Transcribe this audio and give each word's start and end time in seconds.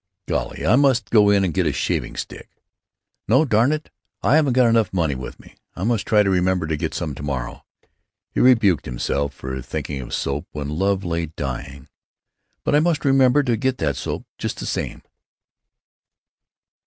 "Golly! 0.27 0.65
I 0.65 0.77
must 0.77 1.11
go 1.11 1.29
in 1.29 1.43
and 1.43 1.53
get 1.53 1.67
a 1.67 1.71
shaving 1.71 2.15
stick. 2.15 2.49
No, 3.27 3.45
darn 3.45 3.71
it! 3.71 3.91
I 4.23 4.35
haven't 4.35 4.53
got 4.53 4.67
enough 4.67 4.91
money 4.91 5.13
with 5.13 5.39
me. 5.39 5.53
I 5.75 5.83
must 5.83 6.07
try 6.07 6.23
to 6.23 6.29
remember 6.31 6.65
to 6.65 6.75
get 6.75 6.95
some 6.95 7.13
to 7.13 7.21
morrow." 7.21 7.63
He 8.31 8.39
rebuked 8.39 8.87
himself 8.87 9.31
for 9.31 9.61
thinking 9.61 10.01
of 10.01 10.11
soap 10.15 10.47
when 10.53 10.69
love 10.69 11.03
lay 11.03 11.27
dying. 11.27 11.87
"But 12.63 12.73
I 12.73 12.79
must 12.79 13.05
remember 13.05 13.43
to 13.43 13.55
get 13.55 13.77
that 13.77 13.95
soap, 13.95 14.25
just 14.39 14.57
the 14.59 14.65
same!" 14.65 15.03